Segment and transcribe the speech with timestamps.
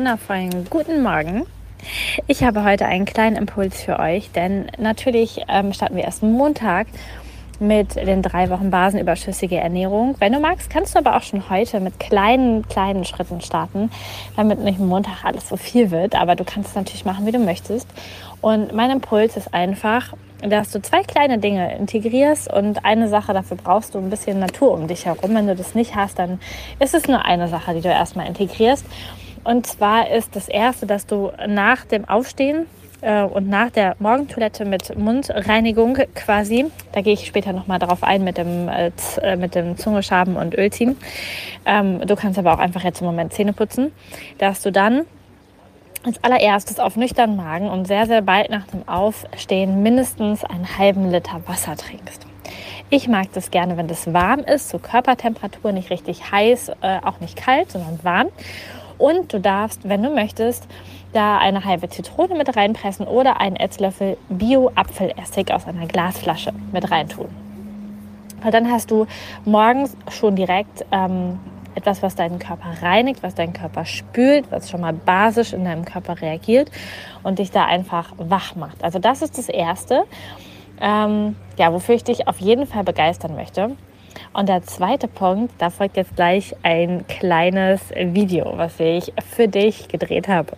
[0.00, 1.44] Wundervollen guten Morgen.
[2.26, 6.86] Ich habe heute einen kleinen Impuls für euch, denn natürlich ähm, starten wir erst Montag
[7.58, 10.16] mit den drei Wochen basenüberschüssige Ernährung.
[10.18, 13.90] Wenn du magst, kannst du aber auch schon heute mit kleinen, kleinen Schritten starten,
[14.38, 16.14] damit nicht Montag alles so viel wird.
[16.14, 17.86] Aber du kannst es natürlich machen, wie du möchtest.
[18.40, 23.58] Und mein Impuls ist einfach, dass du zwei kleine Dinge integrierst und eine Sache, dafür
[23.58, 25.34] brauchst du ein bisschen Natur um dich herum.
[25.34, 26.40] Wenn du das nicht hast, dann
[26.78, 28.86] ist es nur eine Sache, die du erstmal integrierst.
[29.44, 32.66] Und zwar ist das Erste, dass du nach dem Aufstehen
[33.00, 38.22] äh, und nach der Morgentoilette mit Mundreinigung quasi, da gehe ich später nochmal drauf ein
[38.24, 38.90] mit dem, äh,
[39.22, 40.96] äh, mit dem Zungeschaben und Ölziehen.
[41.64, 43.92] Ähm, du kannst aber auch einfach jetzt im Moment Zähne putzen,
[44.38, 45.06] dass du dann
[46.04, 51.10] als allererstes auf nüchternen Magen und sehr, sehr bald nach dem Aufstehen mindestens einen halben
[51.10, 52.26] Liter Wasser trinkst.
[52.88, 57.20] Ich mag das gerne, wenn das warm ist, so Körpertemperatur, nicht richtig heiß, äh, auch
[57.20, 58.28] nicht kalt, sondern warm.
[59.00, 60.68] Und du darfst, wenn du möchtest,
[61.14, 67.28] da eine halbe Zitrone mit reinpressen oder einen Esslöffel Bio-Apfelessig aus einer Glasflasche mit reintun.
[68.42, 69.06] Weil dann hast du
[69.46, 71.40] morgens schon direkt ähm,
[71.74, 75.86] etwas, was deinen Körper reinigt, was deinen Körper spült, was schon mal basisch in deinem
[75.86, 76.70] Körper reagiert
[77.22, 78.84] und dich da einfach wach macht.
[78.84, 80.04] Also das ist das Erste,
[80.78, 83.76] ähm, ja, wofür ich dich auf jeden Fall begeistern möchte.
[84.32, 89.88] Und der zweite Punkt, da folgt jetzt gleich ein kleines Video, was ich für dich
[89.88, 90.56] gedreht habe.